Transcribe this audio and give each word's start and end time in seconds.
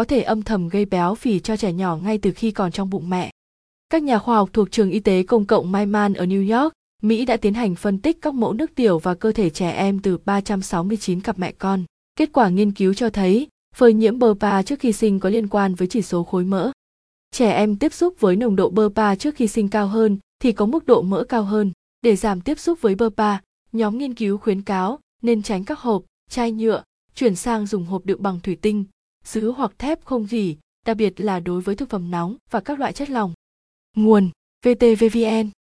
có 0.00 0.04
thể 0.04 0.22
âm 0.22 0.42
thầm 0.42 0.68
gây 0.68 0.84
béo 0.84 1.14
phì 1.14 1.40
cho 1.40 1.56
trẻ 1.56 1.72
nhỏ 1.72 1.96
ngay 1.96 2.18
từ 2.18 2.32
khi 2.32 2.50
còn 2.50 2.72
trong 2.72 2.90
bụng 2.90 3.10
mẹ. 3.10 3.30
Các 3.90 4.02
nhà 4.02 4.18
khoa 4.18 4.36
học 4.36 4.50
thuộc 4.52 4.70
trường 4.70 4.90
y 4.90 5.00
tế 5.00 5.22
công 5.22 5.44
cộng 5.44 5.72
Maiman 5.72 6.14
ở 6.14 6.24
New 6.24 6.60
York, 6.60 6.72
Mỹ 7.02 7.24
đã 7.24 7.36
tiến 7.36 7.54
hành 7.54 7.74
phân 7.74 7.98
tích 7.98 8.18
các 8.22 8.34
mẫu 8.34 8.52
nước 8.52 8.74
tiểu 8.74 8.98
và 8.98 9.14
cơ 9.14 9.32
thể 9.32 9.50
trẻ 9.50 9.70
em 9.70 9.98
từ 9.98 10.18
369 10.24 11.20
cặp 11.20 11.38
mẹ 11.38 11.52
con. 11.52 11.84
Kết 12.16 12.32
quả 12.32 12.48
nghiên 12.48 12.72
cứu 12.72 12.94
cho 12.94 13.10
thấy, 13.10 13.48
phơi 13.76 13.92
nhiễm 13.92 14.18
BPA 14.18 14.62
trước 14.62 14.80
khi 14.80 14.92
sinh 14.92 15.20
có 15.20 15.28
liên 15.28 15.48
quan 15.48 15.74
với 15.74 15.88
chỉ 15.88 16.02
số 16.02 16.24
khối 16.24 16.44
mỡ. 16.44 16.70
Trẻ 17.30 17.52
em 17.52 17.76
tiếp 17.76 17.92
xúc 17.92 18.14
với 18.20 18.36
nồng 18.36 18.56
độ 18.56 18.70
BPA 18.70 19.16
trước 19.16 19.34
khi 19.34 19.48
sinh 19.48 19.68
cao 19.68 19.86
hơn 19.86 20.18
thì 20.42 20.52
có 20.52 20.66
mức 20.66 20.86
độ 20.86 21.02
mỡ 21.02 21.24
cao 21.24 21.42
hơn. 21.42 21.72
Để 22.02 22.16
giảm 22.16 22.40
tiếp 22.40 22.58
xúc 22.58 22.80
với 22.80 22.94
BPA, 22.94 23.42
nhóm 23.72 23.98
nghiên 23.98 24.14
cứu 24.14 24.38
khuyến 24.38 24.62
cáo 24.62 24.98
nên 25.22 25.42
tránh 25.42 25.64
các 25.64 25.78
hộp, 25.78 26.02
chai 26.30 26.52
nhựa, 26.52 26.82
chuyển 27.14 27.36
sang 27.36 27.66
dùng 27.66 27.86
hộp 27.86 28.04
đựng 28.04 28.22
bằng 28.22 28.40
thủy 28.40 28.56
tinh, 28.62 28.84
sứ 29.24 29.50
hoặc 29.50 29.72
thép 29.78 30.04
không 30.04 30.26
gỉ, 30.30 30.56
đặc 30.86 30.96
biệt 30.96 31.20
là 31.20 31.40
đối 31.40 31.60
với 31.60 31.76
thực 31.76 31.90
phẩm 31.90 32.10
nóng 32.10 32.36
và 32.50 32.60
các 32.60 32.78
loại 32.78 32.92
chất 32.92 33.10
lỏng. 33.10 33.34
Nguồn 33.96 34.30
VTVVN 34.64 35.50